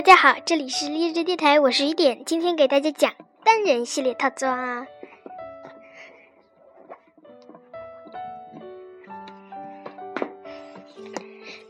[0.00, 3.12] 大家好，这里是励志电台，我是雨点，今天给大家讲
[3.44, 4.86] 单人系列套装。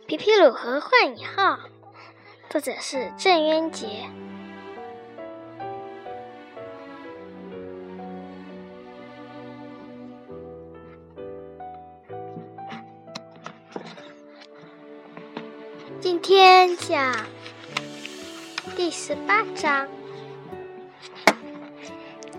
[0.06, 1.58] 皮皮鲁和幻影号，
[2.48, 4.08] 作者是郑渊洁。
[15.98, 17.12] 今天讲。
[18.80, 19.86] 第十八章，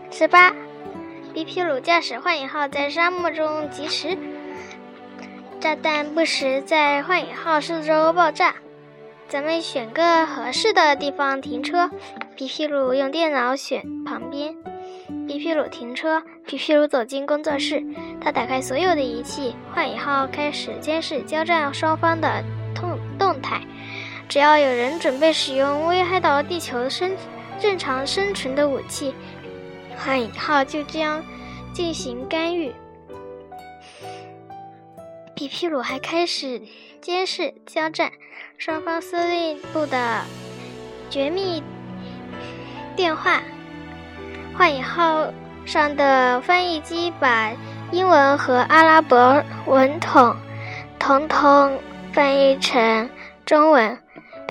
[0.09, 0.51] 十八，
[1.35, 4.17] 皮皮鲁驾驶幻影号在沙漠中疾驰，
[5.59, 8.55] 炸弹不时在幻影号四周爆炸。
[9.27, 11.91] 咱们选个合适的地方停车。
[12.35, 14.57] 皮皮鲁用电脑选旁边。
[15.27, 16.23] 皮皮鲁停车。
[16.47, 17.85] 皮皮鲁走进工作室，
[18.19, 22.43] 他打开所有的仪器，幻影号开始监视交战双方的。
[24.31, 27.11] 只要有人准备使用危害到地球生
[27.59, 29.13] 正常生存的武器，
[29.97, 31.21] 幻影号就将
[31.73, 32.73] 进行干预。
[35.35, 36.61] 皮皮鲁还开始
[37.01, 38.09] 监视交战
[38.57, 40.21] 双方司令部的
[41.09, 41.61] 绝密
[42.95, 43.41] 电话。
[44.57, 45.29] 幻影号
[45.65, 47.51] 上的翻译机把
[47.91, 50.33] 英文和阿拉伯文统
[50.97, 51.77] 统统
[52.13, 53.09] 翻译成
[53.45, 54.00] 中文。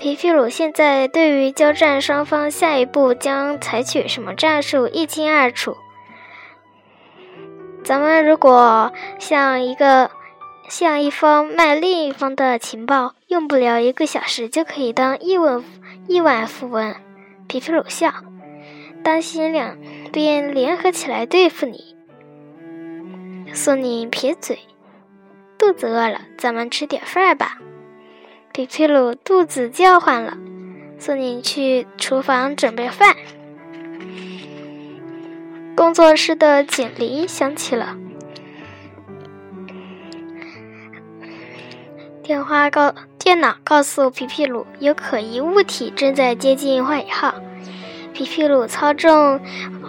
[0.01, 5.77] 皮皮鲁现在对于交战双方下一步将采取什么战术一清二楚。
[7.83, 10.09] 咱们如果向一个
[10.67, 15.63] 向一方卖另一方的情报，用不了一个小时就可以当亿万
[16.07, 16.95] 亿万富翁。
[17.47, 18.11] 皮皮鲁笑，
[19.03, 19.77] 当心两
[20.11, 21.95] 边联合起来对付你。
[23.53, 24.57] 苏宁撇嘴，
[25.59, 27.59] 肚子饿了，咱们吃点饭吧。
[28.53, 30.37] 皮皮鲁肚子叫唤了，
[30.99, 33.15] 苏宁去厨房准备饭。
[35.73, 37.95] 工作室的警铃响起了，
[42.21, 47.33] 电话告电脑告诉皮皮鲁有可疑物体正在接近幻影号。
[48.11, 49.39] 皮皮鲁操纵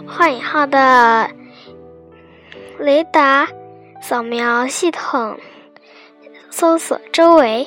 [0.07, 1.29] 幻影号的
[2.79, 3.49] 雷达
[4.01, 5.37] 扫描系统，
[6.49, 7.67] 搜索周围。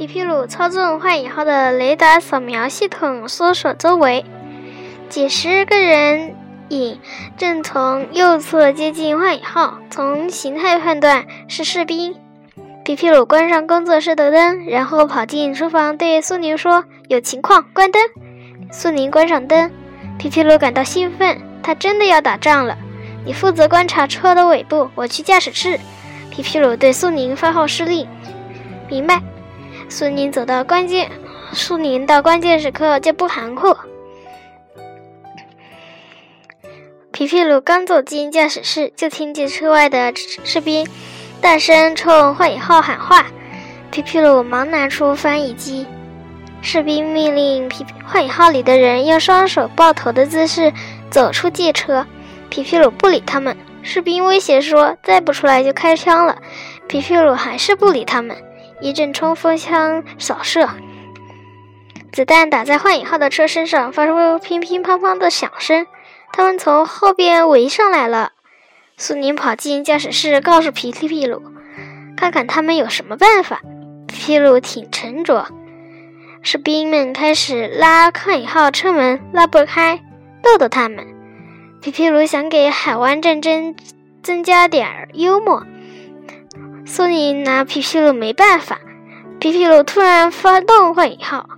[0.00, 4.24] 皮皮鲁操纵幻影号的雷达扫描系统，搜索周围，
[5.10, 6.34] 几十个人
[6.70, 6.98] 影
[7.36, 9.78] 正从右侧接近幻影号。
[9.90, 12.16] 从形态判断是士兵。
[12.82, 18.00] 皮皮鲁关上工作室的灯，然后跑进厨房，对苏宁说：“有情况，关灯。”
[18.72, 19.70] 苏宁关上灯。
[20.18, 22.74] 皮皮鲁感到兴奋，他真的要打仗了。
[23.26, 25.78] 你负责观察车的尾部，我去驾驶室。
[26.30, 28.08] 皮皮鲁对苏宁发号施令
[28.88, 29.20] ：“明白。”
[29.90, 31.10] 苏宁走到关键，
[31.52, 33.76] 苏宁到关键时刻就不含糊。
[37.10, 40.86] 皮皮鲁刚走进驾驶室，就听见车外的士兵
[41.40, 43.26] 大声冲幻影号喊话。
[43.90, 45.88] 皮皮鲁忙拿出翻译机，
[46.62, 50.72] 士兵命令皮幻影号里的人用双手抱头的姿势
[51.10, 52.06] 走出汽车。
[52.48, 56.38] 皮皮鲁不理他们，士兵威胁说：“再不出来就开枪了。”
[56.86, 58.36] 皮皮鲁还是不理他们。
[58.80, 60.68] 一阵冲锋枪扫射，
[62.12, 65.86] 子弹打在幻影号的车身上，发出乒乒乓乓的响声。
[66.32, 68.32] 他们从后边围上来了。
[68.96, 71.42] 苏宁跑进驾驶室，告诉皮皮鲁
[72.16, 73.60] ：“看看他们有什么办法。”
[74.06, 75.46] 皮皮鲁挺沉着。
[76.42, 80.00] 士兵们开始拉幻影号车门，拉不开，
[80.42, 81.06] 逗逗他们。
[81.82, 83.74] 皮皮鲁想给海湾战争
[84.22, 85.64] 增加点幽默。
[86.92, 88.80] 苏宁拿皮皮鲁没办法，
[89.38, 91.48] 皮皮鲁突然发动幻影号，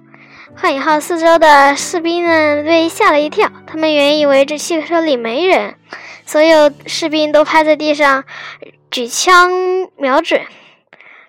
[0.54, 5.76] 幻影号四周的士兵们被吓了一跳，他们原以为这汽车里没人，
[6.26, 8.24] 所有士兵都趴在地上，
[8.90, 9.50] 举枪
[9.96, 10.42] 瞄准。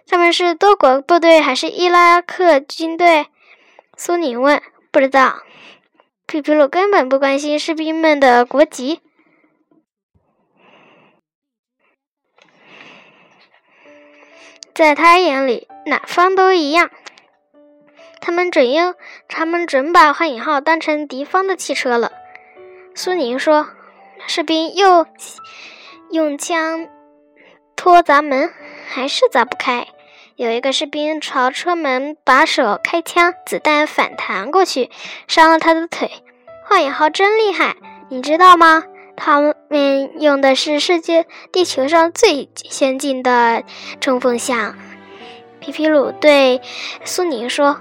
[0.06, 3.28] 他们是多国部队还是伊拉克军队？
[3.96, 4.62] 苏宁问。
[4.92, 5.38] 不知道。
[6.28, 9.00] 皮皮鲁根本不关心士兵们的国籍。
[14.74, 16.90] 在他眼里，哪方都一样。
[18.20, 18.96] 他们准用，
[19.28, 22.12] 他们准把幻影号当成敌方的汽车了。
[22.96, 23.68] 苏宁说
[24.28, 25.06] ：“士兵又
[26.10, 26.88] 用枪
[27.76, 28.52] 托砸门，
[28.88, 29.88] 还是砸不开。
[30.36, 34.90] 有一个士兵朝车门把手开枪，子弹反弹过去，
[35.28, 36.10] 伤了他的腿。
[36.66, 37.76] 幻影号真厉害，
[38.10, 38.84] 你知道吗？”
[39.26, 39.40] 他
[39.70, 43.64] 们用的是世界地球上最先进的
[44.02, 44.76] 冲锋枪。
[45.62, 46.60] 皮皮鲁对
[47.06, 47.78] 苏宁说：“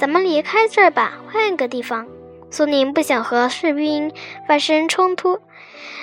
[0.00, 2.06] 咱们离开这儿吧，换个地方。”
[2.50, 4.10] 苏宁不想和士兵
[4.48, 5.40] 发生冲突，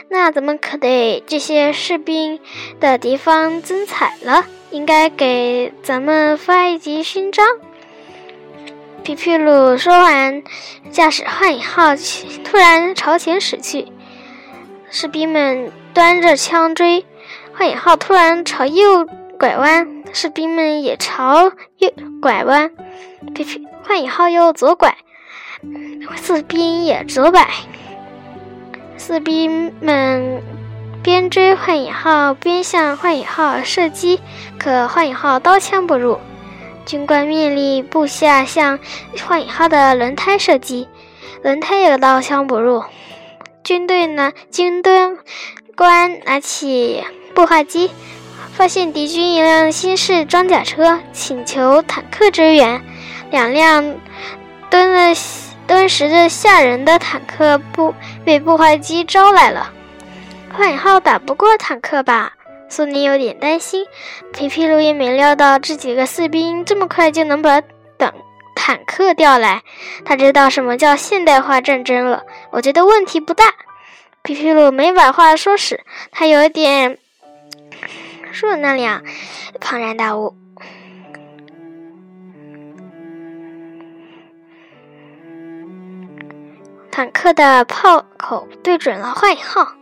[0.07, 2.39] 那咱们可得这些士兵
[2.79, 7.43] 的敌方增彩了，应该给咱们发一级勋章。
[9.01, 10.43] 皮皮鲁说完，
[10.91, 11.95] 驾驶幻影号
[12.43, 13.87] 突然朝前驶去，
[14.93, 17.03] 士兵们端着枪追。
[17.51, 19.07] 幻影号突然朝右
[19.39, 21.91] 拐弯，士兵们也朝右
[22.21, 22.69] 拐弯。
[23.33, 24.95] 皮皮幻影号又左拐，
[26.15, 27.47] 士兵也左拐。
[28.95, 30.43] 士兵们
[31.01, 34.21] 边追幻影号边向幻影号射击，
[34.59, 36.19] 可幻影号刀枪不入。
[36.85, 38.77] 军官命令部下向
[39.25, 40.87] 幻影号的轮胎射击，
[41.41, 42.83] 轮胎也刀枪不入。
[43.63, 44.33] 军队呢？
[44.51, 45.17] 军队
[45.75, 47.01] 官拿起
[47.33, 47.89] 步话机，
[48.53, 52.81] 发现敌军一辆新式装甲车，请求坦克支援。
[53.31, 53.95] 两辆
[54.69, 55.15] 蹲了
[55.65, 57.95] 蹲实着吓人的坦克步
[58.25, 59.71] 被步话机招来了。
[60.51, 62.33] 幻影号打不过坦克吧？
[62.67, 63.85] 苏尼有点担心，
[64.33, 67.61] 皮皮鲁也没料到这几个士兵这么快就能把
[68.55, 69.63] 坦克调来。
[70.05, 72.23] 他知道什么叫现代化战争了。
[72.51, 73.45] 我觉得问题不大。
[74.21, 76.97] 皮皮鲁没把话说死，他有点
[78.31, 79.03] 说那样
[79.59, 80.35] 庞然大物。
[86.89, 89.73] 坦克的炮口对准了幻影号，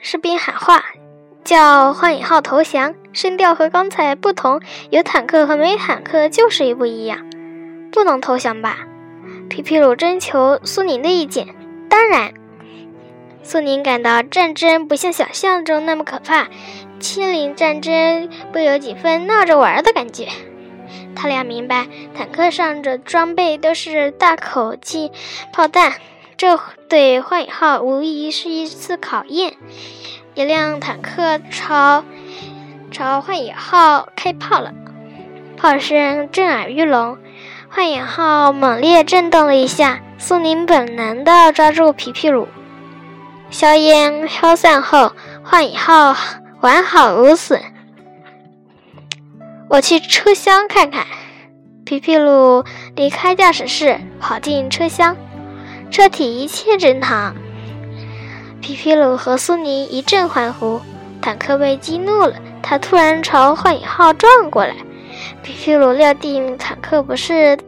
[0.00, 0.84] 士兵喊话。
[1.44, 4.62] 叫幻影号投降，声调和刚才不同。
[4.88, 7.30] 有坦克和没坦克就是一不一样，
[7.94, 8.80] 不能投降吧？
[9.48, 11.46] 皮皮鲁征求苏宁的意见。
[11.88, 12.34] 当然，
[13.44, 16.48] 苏宁感到战争不像想象中那么可怕，
[16.98, 20.26] 亲临战争不有几分闹着玩的感觉。
[21.14, 21.86] 他俩明白，
[22.16, 25.12] 坦克上的装备都是大口径
[25.52, 25.92] 炮弹，
[26.36, 26.58] 这
[26.88, 29.54] 对幻影号无疑是一次考验。
[30.34, 32.04] 一辆坦克朝
[32.90, 34.74] 朝幻影号开炮了，
[35.56, 37.18] 炮声震耳欲聋。
[37.74, 42.46] 幻影号猛烈震动了一下，苏宁本能地抓住皮皮鲁。
[43.50, 45.10] 硝烟消散后，
[45.42, 46.14] 幻影号
[46.60, 47.60] 完好无损。
[49.68, 51.04] 我去车厢看看。
[51.84, 55.16] 皮皮鲁离开驾驶室，跑进车厢，
[55.90, 57.34] 车体一切正常。
[58.60, 60.80] 皮皮鲁和苏宁一阵欢呼，
[61.20, 64.76] 坦克被激怒了，他突然朝幻影号撞过来。
[65.42, 67.58] 皮皮鲁料定坦克不是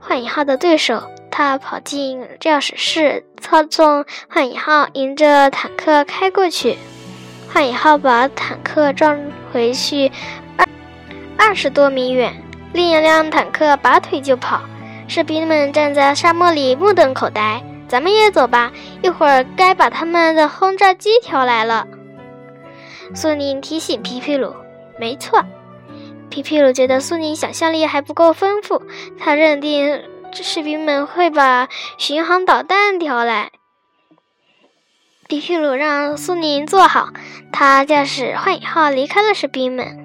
[0.00, 6.76] 幻影号的对手，他跑进驾驶室，操纵幻影号迎着坦克开过去。
[7.52, 9.18] 幻影号把坦克撞
[9.52, 10.10] 回去
[10.56, 10.66] 二
[11.36, 12.32] 二十多米远，
[12.72, 14.62] 另一辆坦克拔腿就跑，
[15.06, 17.62] 士兵们站在沙漠里目瞪口呆。
[17.88, 18.72] 咱们也走吧，
[19.02, 21.86] 一会儿该把他们的轰炸机调来了。
[23.14, 24.54] 苏宁提醒皮皮鲁
[24.98, 25.44] ：“没错。”
[26.32, 28.82] 皮皮鲁觉得苏宁想象力还不够丰富，
[29.18, 33.50] 他认定士兵们会把巡航导弹调来。
[35.28, 37.10] 皮皮鲁让苏宁坐好，
[37.52, 40.01] 他驾驶幻影号离开了士兵们。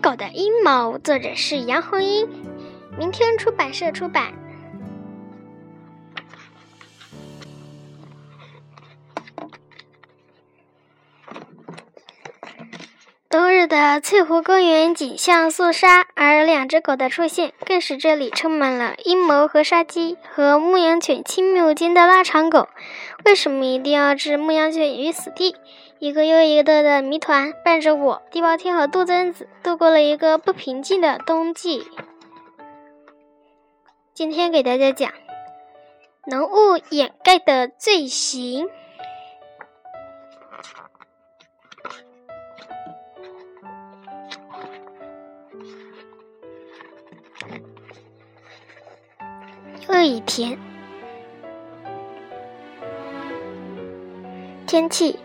[0.00, 2.26] 狗的阴谋，作者是杨红樱，
[2.98, 4.32] 明天出版社出版。
[13.28, 16.06] 冬日的翠湖公园景象肃杀，
[16.40, 20.16] 而两只狗的出现更使这里充满了阴谋和杀机。
[20.32, 22.66] 和牧羊犬亲密无间的腊肠狗，
[23.26, 25.54] 为什么一定要置牧羊犬于死地？
[25.98, 31.86] 一个又一个的谜团伴着我，地包天和杜真子度过了一个不平静的冬季。
[34.14, 35.12] 今天给大家讲
[36.26, 38.66] 浓雾掩盖的罪行。
[50.00, 50.58] 这一天，
[54.66, 55.18] 天气。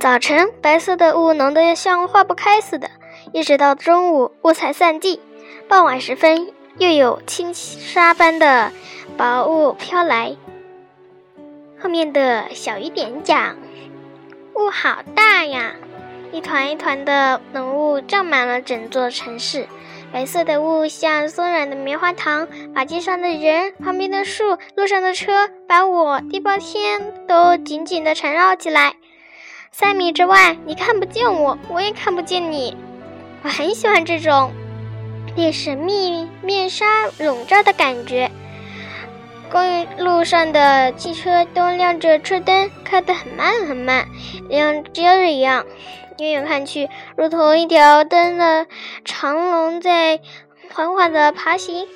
[0.00, 2.90] 早晨，白色的雾浓得像化不开似的，
[3.32, 5.20] 一直到中午，雾才散尽。
[5.68, 8.72] 傍晚时分，又有轻纱般的
[9.16, 10.34] 薄雾飘来。
[11.80, 13.56] 后面的小雨点讲
[14.58, 15.76] ：“雾好大呀！”
[16.34, 19.68] 一团一团的浓雾罩满了整座城市，
[20.12, 28.94] 白色的雾像松软的棉花糖，把街上的人、旁边的树、路上的车，把我地包天都紧紧地缠绕起来。
[29.70, 32.76] 三米之外，你看不见我，我也看不见你。
[33.42, 34.50] 我很喜欢这种
[35.36, 38.30] 被神秘面纱笼罩的感觉。
[39.50, 44.06] 公路上的汽车都亮着车灯，开得很慢很慢，
[44.50, 45.64] 像街儿一样。
[46.20, 48.66] 远远看去，如同一条灯的
[49.04, 50.20] 长龙在
[50.72, 51.88] 缓缓地爬行。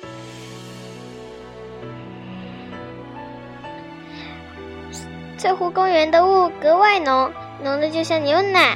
[5.37, 7.31] 翠湖公园的雾格外浓，
[7.63, 8.75] 浓的就像牛奶。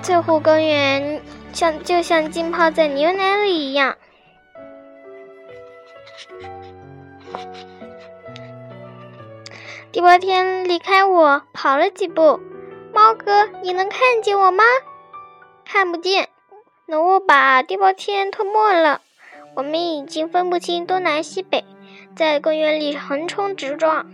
[0.00, 1.20] 翠湖公园
[1.52, 3.96] 像就像浸泡在牛奶里一样。
[9.92, 12.40] 第八天离开我，跑了几步。
[12.98, 14.64] 猫哥，你能看见我吗？
[15.64, 16.30] 看不见，
[16.86, 19.02] 浓雾把地包天吞没了。
[19.54, 21.64] 我们已经分不清东南西北，
[22.16, 24.10] 在公园里横冲直撞。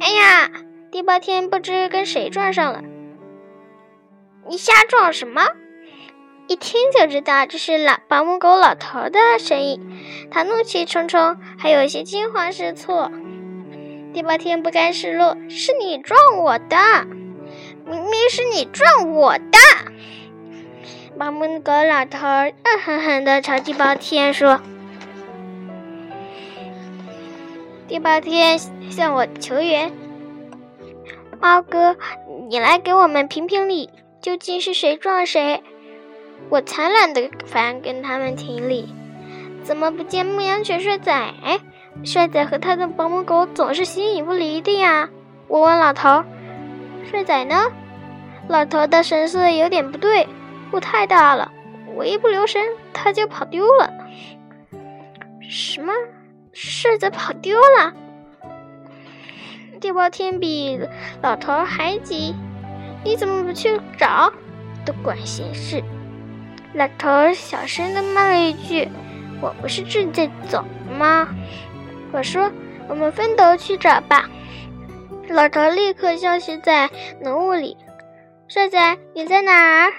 [0.00, 0.48] 哎呀，
[0.92, 2.84] 地包天不知跟谁撞上了。
[4.46, 5.42] 你瞎撞什么？
[6.46, 9.80] 一听就知道这是老保姆狗老头的声音。
[10.30, 13.10] 他怒气冲冲，还有些惊慌失措。
[14.14, 16.76] 第八天不甘示弱，是你撞我的，
[17.90, 19.58] 明明是你撞我的！
[21.18, 24.60] 保姆狗老头恶狠狠地朝第八天说
[27.88, 29.90] ：“第八天向我求援，
[31.40, 31.96] 猫哥，
[32.48, 33.90] 你来给我们评评理，
[34.22, 35.60] 究竟是谁撞谁？
[36.48, 38.94] 我才懒得烦跟他们评理，
[39.64, 41.34] 怎么不见牧羊犬帅仔？”
[42.06, 45.08] 帅仔和他的保姆狗总是形影不离的呀！
[45.48, 46.22] 我问老头
[47.10, 47.56] ：“帅仔呢？”
[48.50, 50.26] 老头的神色有点不对。
[50.72, 51.52] 雾太大了，
[51.94, 52.60] 我一不留神，
[52.92, 53.92] 他就跑丢了。
[55.48, 55.92] 什么？
[56.52, 57.94] 柿子跑丢了？
[59.80, 60.80] 地包天比
[61.22, 62.34] 老头还急，
[63.04, 64.32] 你怎么不去找？
[64.84, 65.80] 多管闲事！
[66.74, 68.88] 老头小声的骂了一句
[69.40, 70.64] ：“我不是正在走
[70.98, 71.28] 吗？”
[72.10, 72.50] 我说
[72.88, 74.28] ：“我们分头去找吧。”
[75.30, 76.90] 老头立刻消失在
[77.20, 77.76] 浓雾里。
[78.52, 79.52] 帅仔，你在哪
[79.84, 79.92] 儿？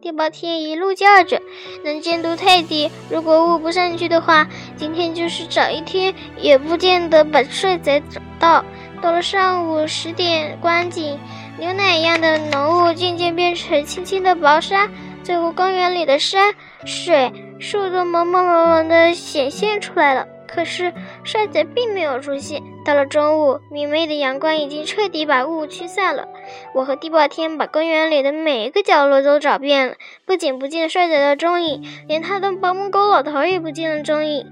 [0.00, 1.42] 地包天一路叫着，
[1.84, 8.64] 能见度太低，如果雾不上去的话，今天就是找一天也不见得把帅仔找到。
[9.02, 11.18] 到了上午十点观景，
[11.58, 14.88] 牛奶一样的浓雾渐渐变成轻轻的薄纱，
[15.22, 16.54] 最后公园里的山
[16.86, 20.26] 水树都朦朦胧胧的显现出来了。
[20.58, 22.60] 可是帅仔并没有出现。
[22.84, 26.26] 到了中午，明媚的阳光已经彻底把雾驱散了。
[26.74, 29.94] 我和地包天把公园里的每一个角落都找遍了，
[30.26, 34.50] 不仅不见帅仔的踪影，连他的保姆狗老头也不见了踪影。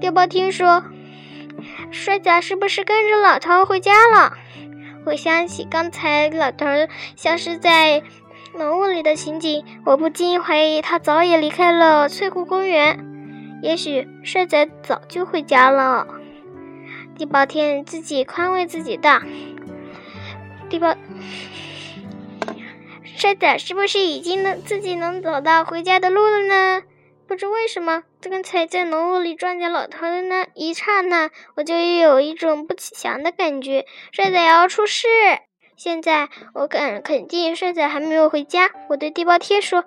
[0.00, 0.82] 地包天说
[1.92, 4.32] ：“帅仔是不是跟着老头回家了？”
[5.06, 6.66] 我想起刚才老头
[7.14, 8.02] 消失在
[8.58, 13.13] 浓雾里的情景，我不禁怀疑他早已离开了翠湖公园。
[13.64, 16.06] 也许帅仔早就回家了。
[17.16, 19.22] 地包天自己宽慰自己道
[20.68, 20.94] ：“地包，
[23.02, 26.82] 帅仔是不是已经能自己能走到回家的路了呢？
[27.26, 35.06] 不知为什么，刚才在浓雾里撞见老头的那一刹那，我就有一种不祥的感觉，帅仔要出事。
[35.74, 38.70] 现在我敢肯定，帅仔还没有回家。
[38.90, 39.86] 我对地包天说。”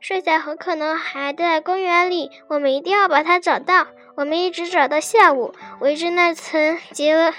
[0.00, 3.88] 帅仔很可能还在公园里，我们一定要把他找到。
[4.16, 7.32] 我们一直找到下午，围着那层结了，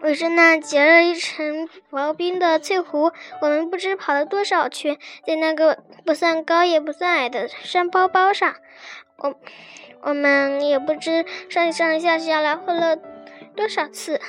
[0.00, 8.54] 围着那结了一层薄冰的翠湖，我们不知跑了多少圈，在那个不算高也不算矮的山包包上，
[9.18, 9.34] 我
[10.00, 12.96] 我们也不知上上下下来回了
[13.54, 14.22] 多少次。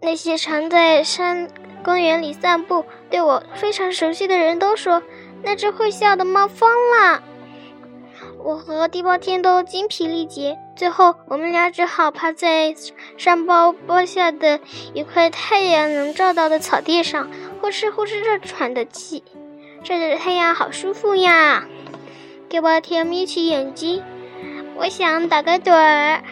[0.00, 1.48] 那些常在山。
[1.84, 5.00] 公园里散步，对我非常熟悉的人都说，
[5.42, 7.22] 那只会笑的猫疯了。
[8.42, 12.74] 我和地包天都精疲力竭，最后我们俩只好趴在
[13.16, 14.58] 山包包下的
[14.92, 19.22] 一块太阳能照到的草地上，呼哧呼哧着喘着气。
[19.84, 21.64] 晒着太阳好舒服呀！
[22.48, 24.02] 地包天眯起眼睛，
[24.76, 26.22] 我想打个盹儿。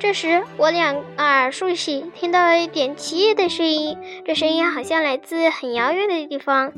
[0.00, 3.98] 这时，我两耳竖起，听到了一点奇异的声音。
[4.24, 6.72] 这声音好像来自很遥远的地方。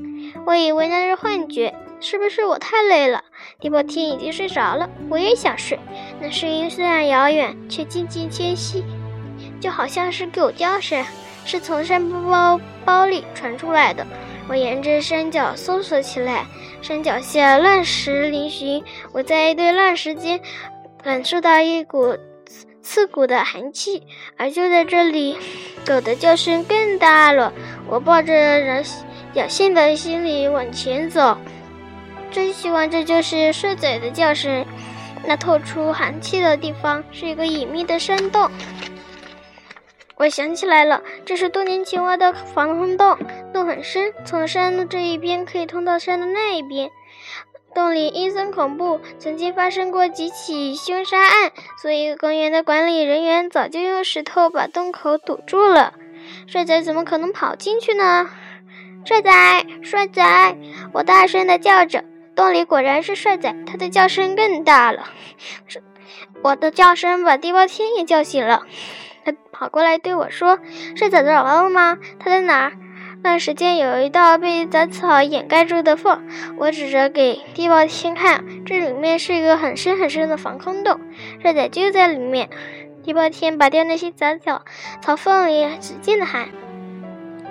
[0.47, 3.23] 我以为那是幻觉，是不是我太累了？
[3.61, 5.79] 迪波天已经睡着了，我也想睡。
[6.19, 8.83] 那声音虽然遥远，却静静清晰，
[9.61, 11.05] 就好像是狗叫声。
[11.45, 14.07] 是从山包包里传出来的。
[14.49, 16.47] 我沿着山脚搜索起来，
[16.81, 20.41] 山脚下乱石嶙峋，我在一堆乱石间
[21.03, 22.17] 感受到一股
[22.83, 24.03] 刺骨的寒气。
[24.37, 25.37] 而就在这里，
[25.87, 27.53] 狗的叫声更大了。
[27.89, 28.85] 我抱着人
[29.35, 31.37] 侥幸的心理往前走，
[32.31, 34.65] 真希望这就是睡嘴的叫声。
[35.25, 38.51] 那透出寒气的地方是一个隐秘的山洞。
[40.17, 43.17] 我想起来了，这是多年前挖的防空洞，
[43.55, 46.91] 洞很深，从山的这一边可以通到山的那一边。
[47.75, 55.95] 洞里阴森恐怖，曾经发生过几起凶杀案，所以公园的管理人员早就用石头把洞口堵住了。
[56.47, 58.29] 帅仔怎么可能跑进去呢？
[59.05, 59.31] 帅仔，
[59.83, 60.59] 帅仔！
[60.93, 65.05] 我大声的叫着，洞里果然是帅仔，他的叫声更大了。
[66.43, 68.63] 我的叫声把地包天也叫醒了。
[69.25, 70.59] 他跑过来对我说
[70.97, 71.99] ：“帅仔找到了吗？
[72.19, 72.73] 他在哪儿？”
[73.23, 80.99] 那时间有一道被杂草掩盖住的缝，我指着给地包天看，这里面是一个很深很深的防空洞，
[81.43, 82.49] 帅仔就在里面。
[83.03, 84.63] 地包天拔掉那些杂草，
[85.03, 86.49] 草缝里使劲的喊：“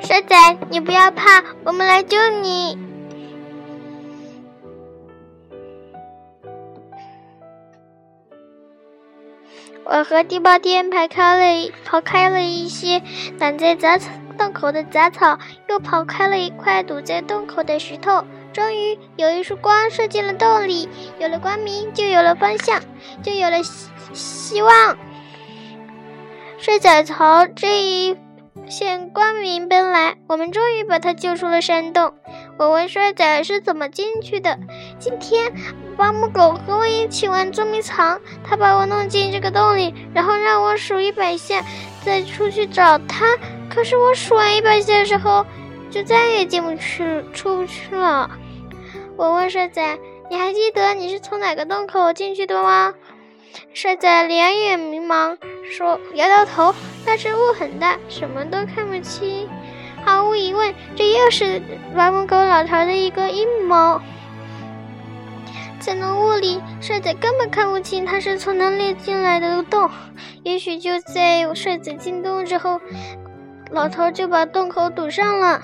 [0.01, 0.35] 帅仔，
[0.69, 2.77] 你不要怕，我们来救你。”
[9.85, 13.01] 我和地包天排开了，刨开了一些
[13.39, 18.24] 挡在杂草洞口的杂草，又刨开了一块堵在洞口的石头。
[18.53, 20.88] 终于有一束光射进了洞里，
[21.19, 22.81] 有了光明，就有了方向，
[23.22, 24.98] 就有了希希望。
[26.58, 28.17] 帅仔朝这一
[28.67, 32.13] 线光明奔来，我们终于把他救出了山洞。
[32.58, 34.57] 我问帅仔是怎么进去的。
[34.98, 35.53] 今天。
[36.00, 41.61] 巴木狗和我一起玩捉迷藏，他把我弄进这个洞里，然后让我数一百下，
[42.05, 43.37] 再出去找他。
[43.70, 45.46] 可是我数完一百下的时候，
[45.90, 48.29] 就再也进不去，出不去了。
[49.16, 49.98] 我问帅仔
[50.29, 52.94] ：“你还记得你是从哪个洞口进去的吗？”
[53.74, 56.74] 帅仔两眼迷茫，说：“摇摇头。”
[57.05, 59.48] 但是雾很大，什么都看不清。
[60.05, 61.62] 毫无疑问，这又是
[61.96, 64.00] 巴木狗老头的一个阴谋。
[65.79, 69.90] 在那雾里，帅仔根本看不清他是从哪里进来的洞。
[70.44, 72.79] 也许就在帅仔进洞之后，
[73.72, 75.62] 老头就把洞口堵上了。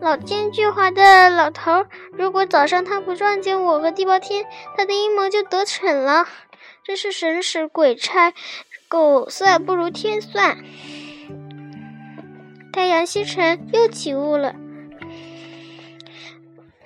[0.00, 4.44] 老奸巨猾的老头，如果早上他不撞见我和地包天，
[4.76, 6.26] 他的阴谋就得逞了。
[6.82, 8.32] 真是神使鬼差，
[8.88, 10.58] 狗算不如天算。
[12.72, 14.56] 太阳西沉，又起雾了。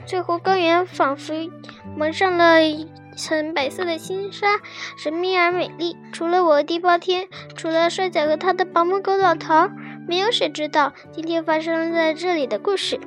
[0.04, 1.50] 最后，高原仿佛
[1.96, 4.60] 蒙上了一层白色的轻纱，
[4.98, 5.96] 神秘而美丽。
[6.12, 9.70] 除了我和地包天，除了帅仔和他的保姆狗老头，
[10.06, 13.00] 没有谁知道今天发生在这里的故事。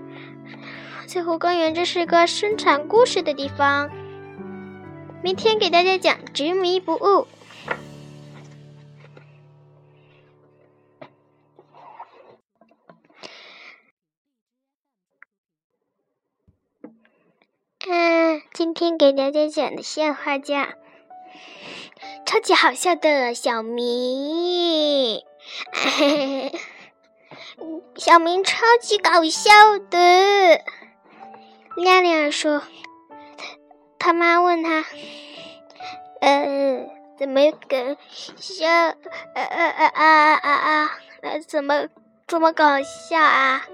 [1.08, 3.90] 翠湖公园这是个生产故事的地方。
[5.24, 7.28] 明天给大家讲执迷不悟。
[17.88, 20.56] 嗯，今天给大家讲的笑话叫
[22.26, 25.18] 《超级好笑的小明》。
[27.96, 29.52] 小明超级搞笑
[29.90, 30.62] 的。
[31.76, 32.62] 亮亮说
[34.00, 34.86] ：“他妈问他，
[36.22, 37.78] 呃，怎么搞
[38.36, 38.68] 笑？
[38.68, 40.90] 呃呃呃啊啊啊！
[41.48, 41.88] 怎么
[42.28, 43.66] 这么搞笑啊？”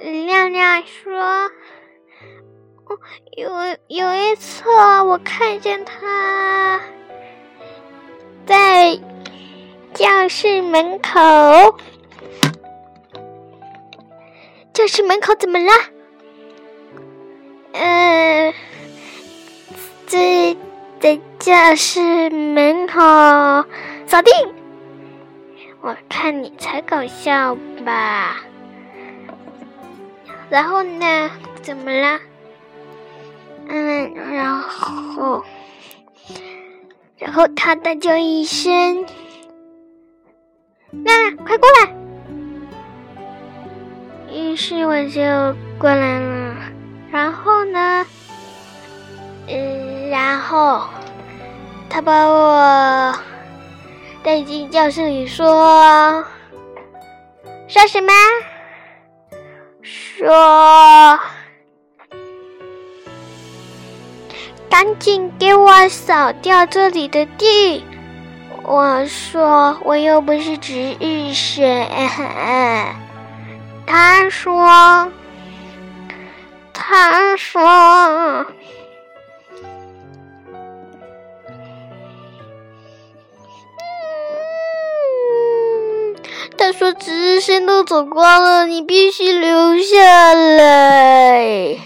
[0.00, 1.50] 亮亮说。
[3.36, 3.50] 有
[3.88, 4.62] 有一次，
[5.04, 6.80] 我看见他
[8.46, 8.96] 在
[9.94, 11.78] 教室门口。
[14.72, 15.72] 教室门口怎么了？
[17.72, 18.54] 嗯，
[20.06, 20.56] 在
[21.00, 23.00] 在教室门口
[24.06, 24.30] 扫地。
[25.80, 28.36] 我看你才搞笑吧。
[30.48, 31.30] 然后呢？
[31.62, 32.20] 怎么了？
[33.68, 35.44] 嗯，然后，
[37.18, 39.04] 然后他大叫一声
[41.04, 41.94] ：“娜娜，快过来！”
[44.32, 45.20] 于是我就
[45.78, 46.56] 过来了。
[47.10, 48.04] 然后呢，
[49.48, 50.82] 嗯，然后
[51.88, 53.14] 他把我
[54.22, 56.24] 带进教室里，说
[57.68, 58.12] ：“说什么？
[59.82, 61.18] 说。”
[64.68, 67.82] 赶紧给我扫掉这里的地！
[68.68, 71.64] 我说我又不是值日生。
[73.86, 75.12] 他说，
[76.72, 78.44] 他说。
[86.58, 91.76] 他说：“值日生都走光了，你必须留下来。”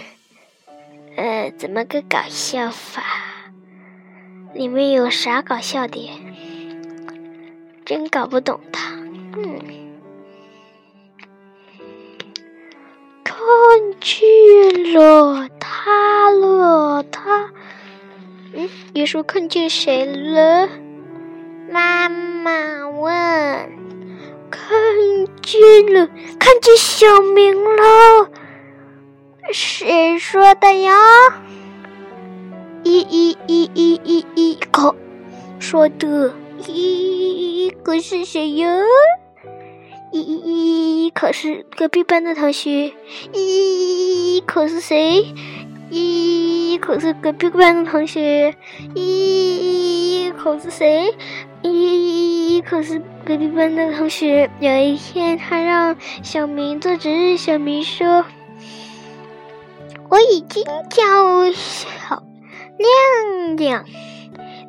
[1.15, 3.03] 呃，怎么个搞笑法？
[4.53, 6.09] 里面有啥搞笑的？
[7.85, 8.91] 真搞不懂他。
[9.35, 9.59] 嗯，
[13.23, 13.37] 看
[13.99, 17.51] 见了他了，他。
[18.53, 20.69] 嗯，你说看见谁了？
[21.69, 23.11] 妈妈问。
[24.49, 24.61] 看
[25.41, 25.61] 见
[25.93, 28.29] 了，看见小明了。
[29.51, 30.93] 谁说的呀？
[32.83, 34.95] 一一一一一一口
[35.59, 36.33] 说的。
[36.63, 38.67] 咦，可是谁哟？
[40.11, 42.93] 咦咦咦可是隔壁班的同学。
[43.33, 45.33] 咦可是谁？
[45.89, 48.55] 咦可是隔壁班的同学。
[48.95, 51.15] 咦可是谁？
[51.63, 54.49] 咦咦咦可是隔壁班的同学。
[54.59, 57.37] 有一天，他让小明做值日。
[57.37, 58.25] 小明说
[60.09, 62.23] ：“我已经叫小
[62.77, 63.85] 亮亮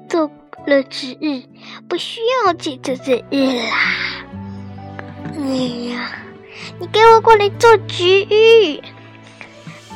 [0.09, 0.31] 做
[0.67, 1.43] 了值日，
[1.89, 4.25] 不需要记做值日啦。”
[5.35, 5.41] 哎
[5.91, 6.13] 呀，
[6.79, 8.81] 你给我过来做值日！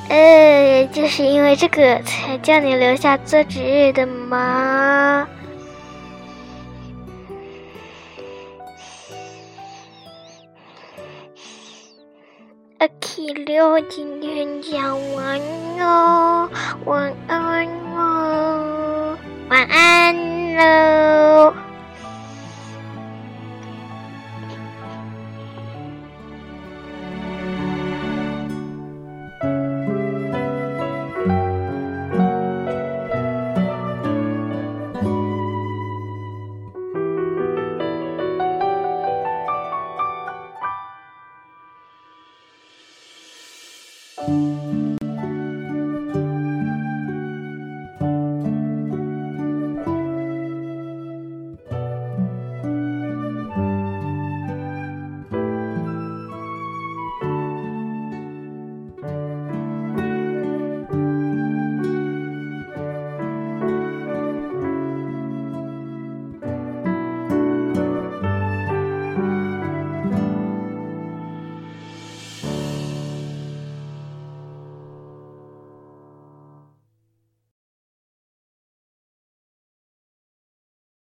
[0.09, 5.29] 呃，就是因为这个才叫你留下做值日的吗？
[12.79, 15.41] 阿奇六今天讲完
[15.79, 16.49] 喽，
[16.85, 18.76] 晚安喽，
[19.49, 21.66] 晚安喽。